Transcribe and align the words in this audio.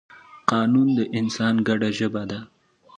قانون 0.51 0.87
د 0.97 0.99
انسان 1.19 1.55
ګډه 1.67 1.89
ژبه 1.97 2.23
ده. 2.31 2.39